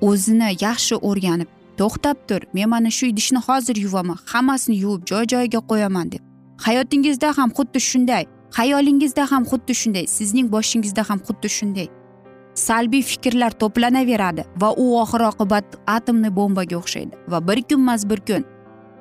o'zini 0.09 0.49
yaxshi 0.65 0.95
o'rganib 1.09 1.49
to'xtab 1.81 2.17
tur 2.29 2.41
men 2.55 2.69
mana 2.75 2.91
shu 2.97 3.05
idishni 3.13 3.41
hozir 3.49 3.77
yuvaman 3.85 4.19
hammasini 4.33 4.77
yuvib 4.85 5.03
joy 5.11 5.25
joyiga 5.33 5.61
qo'yaman 5.71 6.07
deb. 6.13 6.23
Hayotingizda 6.67 7.29
ham 7.39 7.51
xuddi 7.59 7.81
shunday 7.91 8.25
xayolingizda 8.59 9.25
ham 9.33 9.43
xuddi 9.51 9.75
shunday 9.81 10.07
sizning 10.17 10.47
boshingizda 10.55 11.03
ham 11.09 11.19
xuddi 11.27 11.49
shunday. 11.59 11.89
Salbiy 12.67 13.03
fikrlar 13.11 13.53
to'planaveradi 13.63 14.43
va 14.63 14.69
u 14.83 14.87
oxir 15.03 15.23
oqibat 15.31 15.67
atomni 15.97 16.31
bombaga 16.39 16.77
o'xshaydi 16.83 17.15
va 17.33 17.39
bir 17.49 17.59
kunmas 17.69 18.03
bir 18.11 18.21
kun 18.29 18.43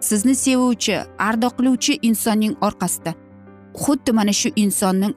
sizni 0.10 0.36
sevuvchi 0.46 0.96
ardoqlovchi 1.28 1.94
insonning 2.10 2.54
orqasida 2.68 3.12
xuddi 3.74 4.12
mana 4.12 4.34
shu 4.34 4.50
insonning 4.56 5.16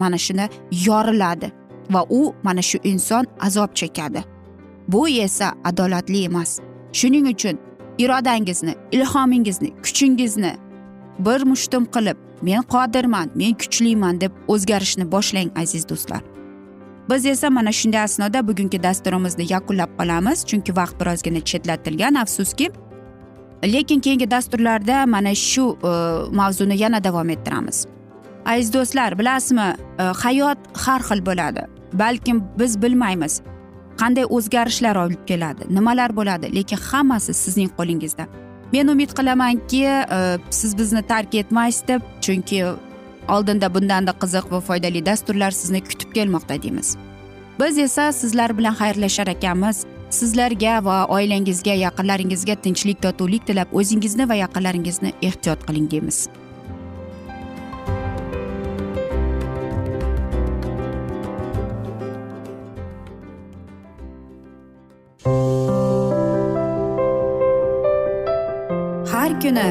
mana 0.00 0.18
shuni 0.18 0.48
yoriladi 0.70 1.52
va 1.90 2.04
u 2.10 2.34
mana 2.42 2.62
shu 2.62 2.78
inson 2.84 3.26
azob 3.40 3.74
chekadi. 3.74 4.24
Bu 4.88 5.08
esa 5.08 5.52
adolatli 5.64 6.24
emas. 6.24 6.60
Shuning 6.92 7.26
uchun 7.28 7.58
irodangizni 7.98 8.74
ilhomingizni 8.92 9.70
kuchingizni 9.82 10.56
bir 11.18 11.40
mushtum 11.46 11.84
qilib 11.84 12.16
men 12.42 12.62
qodirman 12.62 13.30
men 13.34 13.54
kuchliman 13.54 14.20
deb 14.20 14.32
o'zgarishni 14.48 15.12
boshlang 15.12 15.50
aziz 15.58 15.88
do'stlar. 15.88 16.22
Biz 17.10 17.26
esa 17.26 17.50
mana 17.50 17.72
shunday 17.72 18.00
asnoda 18.00 18.48
bugungi 18.48 18.82
dasturimizni 18.82 19.52
yakunlab 19.52 19.90
qolamiz 19.98 20.44
chunki 20.46 20.76
vaqt 20.76 21.00
birozgina 21.00 21.40
chetlatilgan 21.40 22.14
afsuski 22.14 22.70
lekin 23.64 24.00
keyingi 24.00 24.30
dasturlarda 24.30 25.06
mana 25.06 25.34
shu 25.34 25.78
e, 25.84 25.88
mavzuni 26.36 26.78
yana 26.78 27.04
davom 27.04 27.30
ettiramiz. 27.30 27.86
Aziz 28.46 28.72
do'stlar 28.72 29.18
bilasizmi 29.18 29.74
e, 29.98 30.02
hayot 30.02 30.58
har 30.86 31.00
xil 31.00 31.26
bo'ladi. 31.26 31.66
Balkim 31.92 32.44
biz 32.58 32.82
bilmaymiz 32.82 33.42
qanday 34.00 34.26
o'zgarishlar 34.36 34.96
olib 34.96 35.22
keladi 35.26 35.68
nimalar 35.76 36.16
bo'ladi 36.16 36.50
lekin 36.54 36.78
hammasi 36.90 37.34
sizning 37.34 37.70
qo'lingizda. 37.78 38.26
Men 38.72 38.88
umid 38.88 39.10
qilamanki 39.18 39.82
e, 39.86 40.38
siz 40.50 40.78
bizni 40.78 41.02
tark 41.02 41.34
etmaysiz 41.34 41.88
deb 41.88 42.02
chunki 42.20 42.64
oldinda 43.28 43.74
bundanda 43.74 44.12
qiziq 44.22 44.52
va 44.52 44.60
foydali 44.60 45.06
dasturlar 45.06 45.50
sizni 45.50 45.80
kutib 45.84 46.12
kelmoqda 46.16 46.62
deymiz. 46.62 46.96
Biz 47.60 47.78
esa 47.78 48.12
sizlar 48.12 48.58
bilan 48.58 48.74
xayrlashar 48.74 49.26
ekanmiz. 49.26 49.86
Sizlarga 50.10 50.80
va 50.84 50.96
oilangizga 51.10 51.74
yaqinlaringizga 51.82 52.56
tinchlik 52.64 53.02
totuvlik 53.02 53.46
tilab 53.46 53.72
o'zingizni 53.72 54.28
va 54.28 54.38
yaqinlaringizni 54.42 55.12
ehtiyot 55.22 55.66
qiling 55.68 55.90
deymiz. 55.90 56.28
Har 69.12 69.32
kuni 69.42 69.68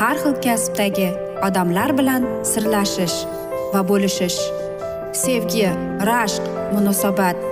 har 0.00 0.16
xil 0.22 0.34
kasbdagi 0.46 1.08
odamlar 1.46 1.96
bilan 1.98 2.28
sirlashish 2.52 3.16
va 3.72 3.80
bo'lishish 3.90 4.38
sevgi 5.24 5.66
rashq 6.10 6.44
munosabat 6.74 7.51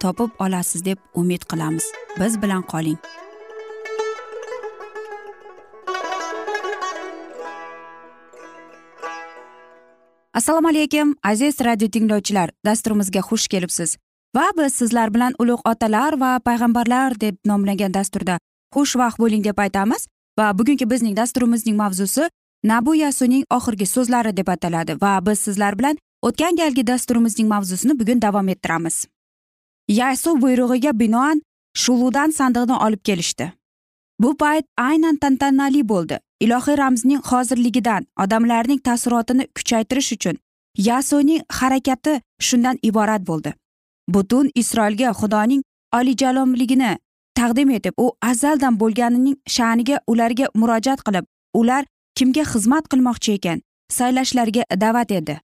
topib 0.00 0.30
olasiz 0.38 0.84
deb 0.84 0.98
umid 1.14 1.42
qilamiz. 1.50 1.84
Biz 2.20 2.42
bilan 2.42 2.62
qoling. 2.62 2.98
Assalomu 10.36 10.68
alaykum 10.68 11.14
aziz 11.22 11.60
radio 11.64 11.88
tinglovchilar. 11.88 12.50
Dasturimizga 12.64 13.20
xush 13.20 13.48
kelibsiz. 13.48 13.96
Va 14.36 14.50
biz 14.58 14.74
sizlar 14.74 15.14
bilan 15.14 15.32
ulug' 15.38 15.62
otalar 15.64 16.20
va 16.20 16.38
payg'ambarlar 16.44 17.20
deb 17.20 17.36
nomlangan 17.44 17.94
dasturda 17.94 18.38
xushvaqt 18.74 19.18
bo'ling 19.18 19.44
deb 19.44 19.58
aytamiz. 19.58 20.06
Va 20.38 20.52
bugungi 20.58 20.90
bizning 20.90 21.16
dasturimizning 21.16 21.76
mavzusi 21.76 22.28
nabu 22.64 22.94
yasuning 22.94 23.44
oxirgi 23.50 23.86
so'zlari 23.86 24.36
deb 24.36 24.48
ataladi. 24.48 25.00
Va 25.00 25.20
biz 25.26 25.38
sizlar 25.38 25.78
bilan 25.78 25.96
o'tgan 26.22 26.56
galgi 26.56 26.86
dasturimizning 26.86 27.48
mavzusini 27.48 27.98
bugun 28.00 28.22
davom 28.22 28.48
ettiramiz. 28.48 29.06
Yaysu 29.88 30.40
buyrug'iga 30.42 30.98
binoan 31.00 31.42
shuludan 31.74 32.30
sandiqni 32.30 32.76
olib 32.86 33.02
kelishdi. 33.04 33.52
Bu 34.20 34.36
payt 34.36 34.64
aynan 34.76 35.16
tantanali 35.16 35.88
bo'ldi. 35.88 36.18
Ilohiy 36.40 36.78
ramzning 36.78 37.20
hozirligidan 37.30 38.06
odamlarning 38.24 38.80
taassurotini 38.86 39.46
kuchaytirish 39.56 40.12
uchun 40.12 40.36
yasuning 40.78 41.42
harakati 41.48 42.20
shundan 42.40 42.78
iborat 42.82 43.26
bo'ldi. 43.26 43.54
Butun 44.08 44.50
isroilga 44.54 45.10
xudoning 45.20 45.62
olijalomligini 45.92 46.98
taqdim 47.36 47.70
etib 47.70 47.94
u 47.96 48.06
azaldan 48.22 48.80
bo'lganining 48.80 49.36
sha'niga 49.56 49.96
ularga 50.12 50.46
murojaat 50.60 51.00
qilib 51.06 51.26
ular 51.60 51.84
kimga 52.18 52.44
xizmat 52.52 52.84
qilmoqchi 52.92 53.32
ekan 53.38 53.62
saylashlariga 53.98 54.62
da'vat 54.82 55.10
edi 55.20 55.36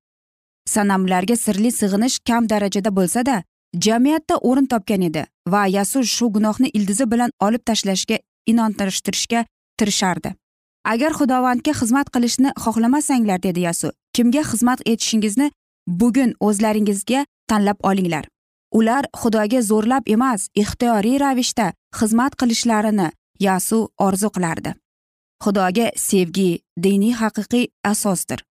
sanamlarga 0.75 1.37
sirli 1.45 1.71
sig'inish 1.81 2.17
kam 2.29 2.49
darajada 2.53 2.91
bo'lsa 2.99 3.27
da 3.31 3.37
jamiyatda 3.75 4.37
o'rin 4.37 4.67
topgan 4.67 5.03
edi 5.03 5.27
va 5.49 5.67
yasus 5.67 6.07
shu 6.17 6.33
gunohni 6.33 6.69
ildizi 6.69 7.11
bilan 7.11 7.31
olib 7.41 7.65
tashlashga 7.67 8.19
inontirishtirishga 8.47 9.45
tirishardi. 9.79 10.35
Agar 10.85 11.13
xudovandga 11.19 11.73
xizmat 11.81 12.11
qilishni 12.15 12.51
xohlamasanglar 12.65 13.43
dedi 13.43 13.61
yasu 13.69 13.93
kimga 14.15 14.43
xizmat 14.51 14.81
etishingizni 14.93 15.51
bugun 15.87 16.35
o'zlaringizga 16.41 17.27
tanlab 17.49 17.79
olinglar. 17.83 18.25
Ular 18.73 19.05
xudoga 19.23 19.61
zo'rlab 19.71 20.09
emas 20.15 20.49
ixtiyoriy 20.63 21.19
ravishda 21.21 21.73
xizmat 21.99 22.33
qilishlarini 22.41 23.09
yasu 23.41 23.89
orzu 23.99 24.31
qilardi. 24.35 24.75
Xudoga 25.45 25.87
sevgi 25.97 26.51
diniy 26.85 27.15
haqiqiy 27.21 27.67
asosdir. 27.85 28.45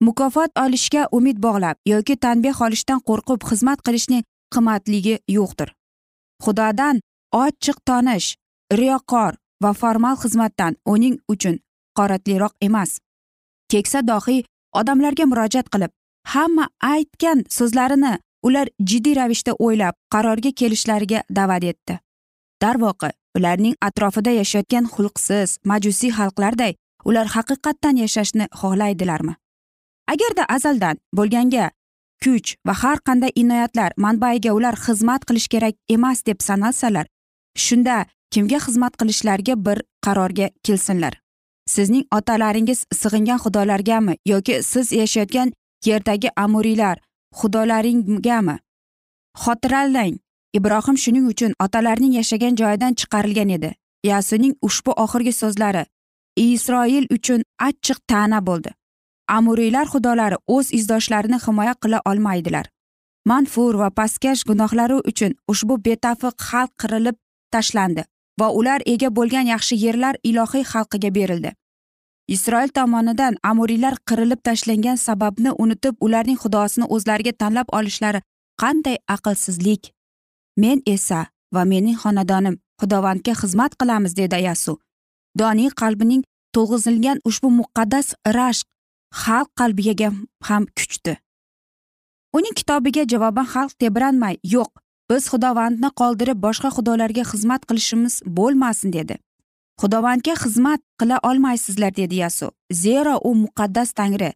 Mukofot 0.00 0.50
olishga 0.64 1.08
umid 1.12 1.38
bog'lab 1.46 1.76
yoki 1.86 2.16
tanbeh 2.16 2.62
olishdan 2.66 3.00
qo'rqib 3.08 3.40
xizmat 3.50 3.82
qilishning 3.86 4.24
qimmatligi 4.54 5.16
yo'qdir. 5.36 5.68
Xudodan 6.44 7.00
ochiq 7.42 7.78
tonish 7.88 8.28
riyokor 8.80 9.32
va 9.62 9.72
formal 9.80 10.16
xizmatdan 10.22 10.76
uning 10.94 11.16
uchun 11.28 11.56
qoratliroq 11.98 12.54
emas. 12.60 12.98
Keksa 13.70 14.00
dohiy 14.10 14.44
odamlarga 14.80 15.24
murojaat 15.30 15.68
qilib 15.74 15.92
hamma 16.34 16.68
aytgan 16.94 17.44
so'zlarini 17.56 18.14
ular 18.46 18.68
jiddiy 18.90 19.16
ravishda 19.20 19.52
o'ylab 19.66 19.94
qarorga 20.14 20.50
kelishlariga 20.60 21.20
da'vat 21.38 21.64
etdi. 21.72 21.98
Darvoqe 22.62 23.10
ularning 23.36 23.76
atrofida 23.88 24.32
yashayotgan 24.40 24.84
xulqsiz 24.94 25.58
majusiy 25.70 26.12
xalqlarday 26.18 26.72
ular 27.08 27.26
haqiqatdan 27.36 27.96
yashashni 28.04 28.46
xohlaydilarmi? 28.60 29.34
Agarda 30.12 30.44
azaldan 30.56 31.00
bo'lganga 31.16 31.70
kuch 32.24 32.56
va 32.66 32.74
har 32.82 32.98
qanday 33.06 33.32
inoyatlar 33.42 33.90
manbaiga 34.04 34.50
ular 34.58 34.76
xizmat 34.84 35.22
qilish 35.28 35.48
kerak 35.52 35.74
emas 35.94 36.18
deb 36.28 36.38
sanalsalar 36.48 37.06
shunda 37.64 37.96
kimga 38.32 38.58
xizmat 38.66 38.94
qilishlariga 39.00 39.54
bir 39.66 39.78
qarorga 40.04 40.48
kelsinlar? 40.66 41.14
Sizning 41.74 42.04
otalaringiz 42.18 42.80
sig'ingan 43.00 43.38
xudolargami 43.44 44.14
yoki 44.32 44.62
siz 44.62 44.92
yashayotgan 45.00 45.52
yerdagi 45.88 46.28
amuriylar 46.44 46.96
xudolaringgami 47.38 48.56
xotiralang 49.44 50.14
ibrohim 50.58 50.96
shuning 51.04 51.26
uchun 51.32 51.52
otalarining 51.64 52.14
yashagan 52.20 52.54
joyidan 52.60 52.92
chiqarilgan 53.00 53.50
edi. 53.56 53.70
Yasuning 54.10 54.54
ushbu 54.68 54.92
oxirgi 55.04 55.32
so'zlari 55.42 55.84
isroil 56.36 57.04
uchun 57.16 57.40
achchiq 57.68 57.98
ta'na 58.10 58.40
bo'ldi. 58.48 58.70
Amuriylar 59.28 59.86
xudolari 59.92 60.36
o'z 60.46 60.72
izdoshlarini 60.78 61.38
himoya 61.46 61.74
qila 61.82 62.00
olmaydilar. 62.10 62.66
Manfur 63.26 63.74
va 63.82 63.90
pastkash 63.90 64.44
gunohlari 64.48 64.96
uchun 65.10 65.32
ushbu 65.48 65.78
betafiq 65.86 66.34
xalq 66.48 66.72
qirilib 66.82 67.16
tashlandi 67.52 68.04
va 68.40 68.48
ular 68.58 68.80
ega 68.94 69.08
bo'lgan 69.18 69.46
yaxshi 69.54 69.74
yerlar 69.84 70.14
ilohiy 70.30 70.64
xalqiga 70.72 71.10
berildi. 71.18 71.52
Isroil 72.28 72.68
tomonidan 72.68 73.34
amuriylar 73.42 73.94
qirilib 74.08 74.40
tashlangan 74.48 74.96
sababni 75.06 75.50
unutib 75.62 75.94
ularning 76.00 76.38
xudosini 76.44 76.86
o'zlariga 76.94 77.32
tanlab 77.40 77.68
olishlari 77.78 78.20
qanday 78.62 78.96
aqlsizlik. 79.14 79.92
Men 80.56 80.82
esa 80.86 81.26
va 81.54 81.64
mening 81.64 81.96
xonadonim 82.02 82.56
xudovandga 82.80 83.34
xizmat 83.40 83.72
qilamiz 83.80 84.12
dedi 84.20 84.38
yasu. 84.48 84.78
Doniy 85.38 85.70
qalbining 85.80 86.22
to'lg'izilgan 86.54 87.18
ushbu 87.28 87.48
muqaddas 87.60 88.06
rashq 88.38 88.66
xalq 89.22 89.48
qalbiga 89.60 90.10
ham 90.48 90.64
kuchdi. 90.76 91.14
Uning 92.36 92.54
kitobiga 92.60 93.02
javoban 93.12 93.46
xalq 93.54 93.72
tebranmay 93.80 94.36
yo'q 94.54 94.70
biz 95.10 95.22
xudovandni 95.32 95.90
qoldirib 96.00 96.38
boshqa 96.46 96.68
xudolarga 96.76 97.24
xizmat 97.30 97.62
qilishimiz 97.68 98.14
bo'lmasin 98.38 98.90
dedi. 98.98 99.14
Xudovandga 99.80 100.34
xizmat 100.42 100.80
qila 101.00 101.16
olmaysizlar 101.28 101.92
dedi 102.00 102.16
yasu 102.24 102.46
zero 102.82 103.14
u 103.28 103.30
muqaddas 103.44 103.90
tangri. 103.98 104.30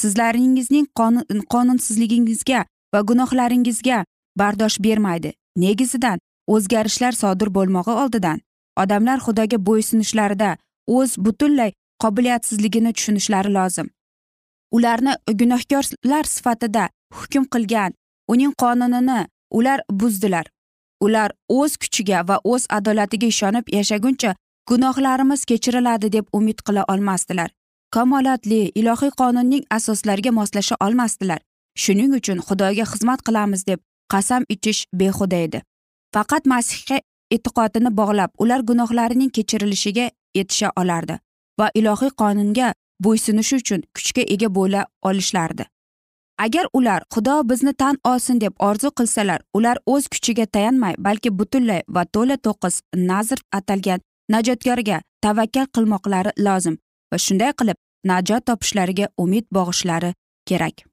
Sizlaringizning 0.00 0.86
qonunsizligingizga 1.52 2.60
va 2.94 3.00
gunohlaringizga 3.08 3.98
bardosh 4.40 4.78
bermaydi. 4.86 5.30
Negizidan 5.56 6.18
o'zgarishlar 6.54 7.12
sodir 7.22 7.48
bo'lmog'i 7.56 7.94
oldidan. 8.02 8.38
Odamlar 8.82 9.18
xudoga 9.26 9.58
bo'ysunishlarida 9.68 10.56
o'z 10.96 11.10
butunlay 11.24 11.70
qobiliyatsizligini 12.02 12.92
tushunishlari 12.96 13.50
lozim. 13.58 13.88
Ularni 14.76 15.12
gunohkorlar 15.40 16.24
sifatida 16.34 16.88
hukm 17.18 17.44
qilgan 17.54 17.92
uning 18.32 18.52
qonunini 18.62 19.20
ular 19.50 19.80
buzdilar. 20.00 20.46
Ular 21.04 21.30
o'z 21.48 21.76
kuchiga 21.82 22.22
va 22.28 22.36
o'z 22.52 22.66
adolatiga 22.76 23.26
ishonib 23.26 23.66
yashaguncha 23.76 24.34
gunohlarimiz 24.68 25.44
kechiriladi 25.50 26.12
deb 26.12 26.26
umid 26.38 26.58
qila 26.66 26.84
olmasdilar. 26.92 27.50
Kamolatli 27.94 28.60
ilohiy 28.80 29.12
qonunning 29.20 29.64
asoslariga 29.70 30.32
moslasha 30.38 30.76
olmasdilar. 30.86 31.40
Shuning 31.82 32.14
uchun 32.18 32.38
xudoga 32.46 32.84
xizmat 32.92 33.20
qilamiz 33.26 33.66
deb 33.66 33.80
qasam 34.12 34.42
ichish 34.54 34.80
behuda 35.00 35.36
edi. 35.46 35.60
Faqat 36.14 36.46
masihga 36.52 36.98
e'tiqodini 37.34 37.90
bog'lab 38.00 38.30
ular 38.42 38.60
gunohlarining 38.68 39.30
kechirilishiga 39.36 40.06
yetisha 40.38 40.72
olardi 40.80 41.18
va 41.60 41.66
ilohiy 41.78 42.12
qonunga 42.22 42.72
bo'ysunishi 43.04 43.56
uchun 43.62 43.80
kuchga 43.96 44.22
ega 44.34 44.48
bo'la 44.58 44.86
olishlardi 45.02 45.64
agar 46.38 46.66
ular 46.72 47.02
xudo 47.14 47.36
bizni 47.50 47.72
tan 47.74 47.96
olsin 48.04 48.40
deb 48.40 48.54
orzu 48.58 48.90
qilsalar 48.98 49.40
ular 49.54 49.76
o'z 49.86 50.08
kuchiga 50.08 50.46
tayanmay 50.46 50.94
balki 50.98 51.30
butunlay 51.38 51.82
va 51.88 52.04
to'la 52.14 52.36
to'qis 52.46 52.80
nazr 53.10 53.38
atalgan 53.58 54.00
najotkorga 54.34 55.00
tavakkal 55.22 55.66
qilmoqlari 55.74 56.32
lozim 56.46 56.76
va 57.12 57.18
shunday 57.26 57.52
qilib 57.60 57.78
najot 58.10 58.46
topishlariga 58.50 59.06
umid 59.18 59.46
bog'ishlari 59.56 60.12
kerak. 60.48 60.84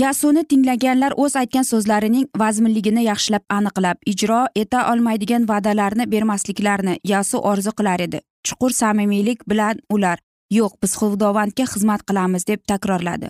Yasuni 0.00 0.44
tinglaganlar 0.50 1.12
o'z 1.22 1.36
aytgan 1.40 1.66
so'zlarining 1.66 2.26
vazminligini 2.42 3.02
yaxshilab 3.04 3.44
aniqlab 3.56 3.98
ijro 4.12 4.40
eta 4.62 4.84
olmaydigan 4.92 5.48
va'dalarni 5.50 6.06
bermasliklarini 6.12 6.98
yasu 7.12 7.38
orzu 7.52 7.72
qilar 7.78 8.00
edi. 8.06 8.20
Chuqur 8.46 8.70
samimiylik 8.70 9.42
bilan 9.50 9.80
ular 9.96 10.18
yo'q 10.58 10.72
biz 10.82 10.92
xudovandga 11.00 11.64
xizmat 11.72 12.02
qilamiz 12.08 12.46
deb 12.50 12.60
takrorladi. 12.70 13.28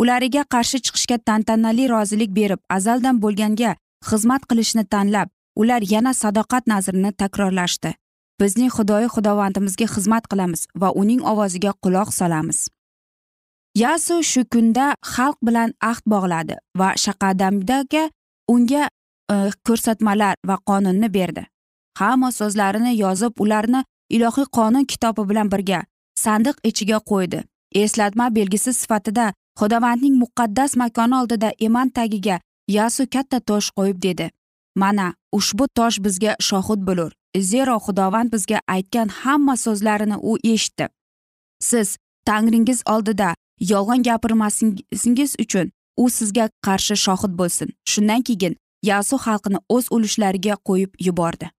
Ulariga 0.00 0.44
qarshi 0.54 0.78
chiqishga 0.84 1.18
tantanali 1.28 1.88
rozilik 1.94 2.30
berib 2.38 2.60
azaldan 2.76 3.16
bo'lganga 3.24 3.74
xizmat 4.08 4.46
qilishni 4.50 4.84
tanlab 4.92 5.28
ular 5.60 5.82
yana 5.92 6.12
sadoqat 6.22 6.64
nazrini 6.72 7.12
takrorlashdi. 7.22 7.92
Bizning 8.40 8.70
xudoyi 8.76 9.08
xudovandimizga 9.14 9.86
xizmat 9.94 10.24
qilamiz 10.30 10.62
va 10.80 10.88
uning 11.02 11.20
ovoziga 11.32 11.72
quloq 11.84 12.12
solamiz. 12.20 12.68
Yasu 13.82 14.22
shu 14.30 14.42
kunda 14.52 14.86
xalq 15.14 15.38
bilan 15.46 15.74
ahd 15.90 16.04
bog'ladi 16.12 16.56
va 16.80 16.88
shaqadamdaga 17.04 18.04
unga 18.54 18.88
e, 19.34 19.36
ko'rsatmalar 19.66 20.34
va 20.48 20.56
qonunni 20.68 21.08
berdi. 21.18 21.44
Hamma 22.00 22.30
so'zlarini 22.38 22.92
yozib 23.02 23.32
ularni 23.44 23.84
ilohiy 24.16 24.48
qonun 24.56 24.84
kitobi 24.92 25.28
bilan 25.30 25.52
birga 25.52 25.84
sandiq 26.14 26.56
ichiga 26.64 26.98
qo'ydi. 27.10 27.44
Eslatma 27.74 28.34
belgisi 28.34 28.72
sifatida 28.74 29.32
xudovandning 29.58 30.16
muqaddas 30.22 30.76
makoni 30.76 31.14
oldida 31.20 31.52
eman 31.60 31.88
tagiga 31.88 32.40
yasu 32.68 33.06
katta 33.14 33.40
tosh 33.40 33.70
qo'yib 33.76 34.02
dedi. 34.02 34.30
Mana 34.76 35.14
ushbu 35.32 35.64
tosh 35.74 35.98
bizga 36.04 36.36
shohid 36.48 36.80
bo'lur. 36.88 37.12
Zero 37.50 37.76
xudovand 37.86 38.32
bizga 38.32 38.60
aytgan 38.68 39.08
hamma 39.08 39.56
so'zlarini 39.56 40.16
u 40.30 40.38
eshitdi. 40.52 40.88
Siz 41.60 41.96
tangringiz 42.26 42.82
oldida 42.86 43.34
yolg'on 43.60 44.02
gapirmasingiz 44.02 45.36
uchun 45.44 45.72
u 45.96 46.10
sizga 46.10 46.48
qarshi 46.66 46.96
shohid 47.06 47.32
bo'lsin. 47.40 47.68
Shundan 47.90 48.22
keyin 48.22 48.56
yasu 48.82 49.16
xalqini 49.24 49.58
o'z 49.68 49.86
ulushlariga 49.90 50.54
qo'yib 50.68 50.92
yubordi. 51.06 51.50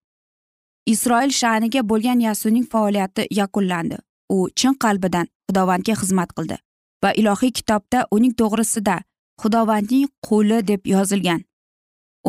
Isroil 0.93 1.31
sha'niga 1.41 1.81
bo'lgan 1.89 2.19
yasuning 2.27 2.65
faoliyati 2.71 3.27
yakunlandi. 3.39 3.97
U 4.35 4.37
chin 4.59 4.73
qalbidan 4.83 5.27
xudovandga 5.47 5.93
xizmat 6.01 6.29
qildi 6.37 6.57
va 7.03 7.09
ilohiy 7.19 7.51
kitobda 7.57 7.99
uning 8.15 8.33
to'g'risida 8.39 8.95
xudovandning 9.41 10.07
quli 10.27 10.57
deb 10.69 10.81
yozilgan. 10.93 11.41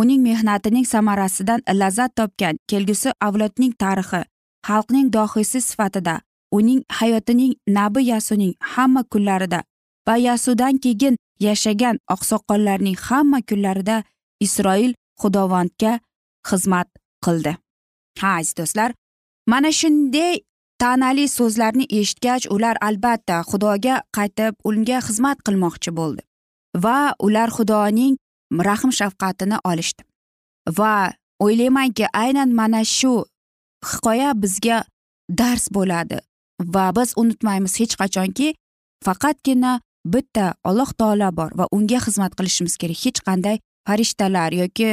Uning 0.00 0.20
mehnatining 0.28 0.86
samarasidan 0.92 1.60
lazzat 1.80 2.12
topgan 2.18 2.56
kelgusi 2.70 3.10
avlodning 3.26 3.72
tarixi 3.82 4.22
xalqning 4.66 5.08
dohiysi 5.16 5.60
sifatida 5.68 6.14
uning 6.58 6.80
hayotining 6.98 7.52
nabi 7.76 8.00
yasuning 8.12 8.54
hamma 8.72 9.02
kunlarida 9.12 9.60
va 10.06 10.14
yasudan 10.28 10.74
keyin 10.84 11.16
yashagan 11.46 11.96
oqsoqollarning 12.14 12.98
hamma 13.08 13.38
kunlarida 13.48 13.96
isroil 14.46 14.92
xudovandga 15.20 15.92
xizmat 16.48 16.88
qildi. 17.24 17.52
Ha 18.20 18.28
aziz 18.38 18.54
do'stlar 18.58 18.90
mana 19.50 19.70
shunday 19.80 20.34
ta'nali 20.82 21.28
so'zlarni 21.30 21.84
eshitgach 21.98 22.48
ular 22.54 22.76
albatta 22.88 23.36
xudoga 23.50 23.96
qaytib 24.16 24.54
unga 24.68 24.98
xizmat 25.06 25.38
qilmoqchi 25.46 25.90
bo'ldi 25.98 26.22
va 26.84 26.96
ular 27.26 27.50
xudoning 27.56 28.16
rahm 28.68 28.90
shafqatini 28.98 29.58
olishdi. 29.70 30.02
Va 30.78 30.94
o'ylaymanki 31.44 32.06
aynan 32.22 32.50
mana 32.60 32.82
shu 32.96 33.12
hikoya 33.90 34.30
bizga 34.42 34.78
dars 35.40 35.68
bo'ladi 35.76 36.18
va 36.74 36.84
biz 36.98 37.14
unutmaymiz 37.22 37.78
hech 37.80 37.94
qachonki 38.02 38.48
faqatgina 39.06 39.72
bitta 40.14 40.44
alloh 40.68 40.90
taolo 41.00 41.30
bor 41.38 41.50
va 41.58 41.64
unga 41.76 41.98
xizmat 42.06 42.32
qilishimiz 42.38 42.74
kerak. 42.80 42.98
Hech 43.06 43.20
qanday 43.28 43.56
farishtalar 43.86 44.50
yoki 44.62 44.88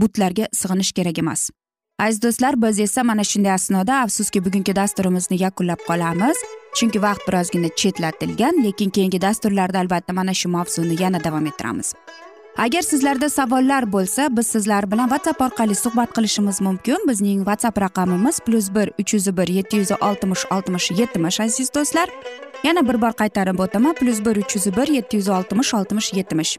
butlarga 0.00 0.44
sig'inish 0.60 0.92
kerak 0.96 1.18
emas. 1.24 1.50
Aziz 1.98 2.22
do'stlar 2.22 2.62
biz 2.62 2.80
esa 2.80 3.04
mana 3.04 3.24
shunday 3.24 3.52
asnoda 3.52 3.94
afsuski 4.00 4.44
bugungi 4.44 4.76
dasturimizni 4.76 5.42
yakunlab 5.42 5.80
qolamiz. 5.88 6.36
Chunki 6.76 7.02
vaqt 7.02 7.28
birozgina 7.28 7.68
chetlatilgan 7.76 8.64
lekin 8.64 8.90
keyingi 8.90 9.20
dasturlarda 9.20 9.78
albatta 9.78 10.12
mana 10.12 10.34
shu 10.34 10.48
mavzuni 10.48 11.02
yana 11.02 11.24
davom 11.24 11.46
ettiramiz. 11.46 11.94
Agar 12.58 12.82
sizlarda 12.82 13.28
savollar 13.30 13.92
bo'lsa 13.92 14.36
biz 14.36 14.46
sizlar 14.46 14.90
bilan 14.90 15.08
whatsapp 15.08 15.40
orqali 15.40 15.74
suhbat 15.74 16.10
qilishimiz 16.16 16.60
mumkin. 16.60 16.98
Bizning 17.08 17.38
whatsapp 17.38 17.80
raqamimiz 17.80 18.40
plyus 18.40 18.74
bir 18.74 18.90
uch 19.00 19.14
yuz 19.14 19.36
bir 19.36 19.48
yetti 19.48 19.76
yuz 19.76 19.90
oltmish 20.00 20.44
oltmish 20.50 20.90
yetmish 20.90 21.40
aziz 21.40 21.74
do'stlar. 21.74 22.08
Yana 22.64 22.88
bir 22.88 23.02
bor 23.02 23.12
qaytarib 23.20 23.58
o'taman 23.58 23.94
plyus 23.94 24.24
bir 24.24 24.36
uch 24.36 24.56
yuz 24.56 24.66
bir 24.76 24.88
yetti 24.88 25.16
yuz 25.16 25.28
oltmish 25.28 25.74
oltmish 25.74 26.12
yetmish. 26.14 26.58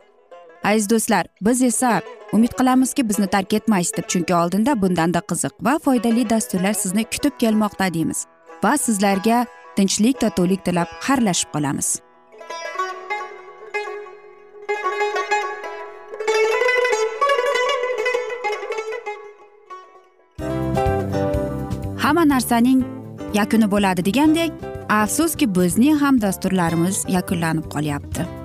Aziz 0.70 0.90
do'stlar 0.90 1.26
biz 1.42 1.62
esa 1.62 2.02
umid 2.34 2.54
qilamizki 2.60 3.10
bizni 3.10 3.28
tark 3.28 3.54
etmaysiz 3.54 3.98
deb 3.98 4.08
chunki 4.12 4.36
oldinda 4.36 4.82
bundanda 4.82 5.22
qiziq 5.30 5.54
va 5.68 5.74
foydali 5.86 6.30
dasturlar 6.30 6.74
sizni 6.74 7.04
kutib 7.14 7.38
kelmoqda 7.44 7.94
deymiz 7.94 8.26
va 8.64 8.74
sizlarga 8.86 9.46
tinchlik 9.76 10.20
totuvlik 10.24 10.66
tilab 10.66 10.90
xayrlashib 11.06 11.50
qolamiz. 11.56 11.90
Hamma 22.04 22.24
narsaning 22.34 22.82
yakuni 23.34 23.68
bo'ladi 23.74 24.06
degandek 24.10 24.66
afsuski 25.02 25.46
bizning 25.60 26.02
ham 26.04 26.22
dasturlarimiz 26.22 27.06
yakunlanib 27.18 27.70
qolyapti. 27.76 28.45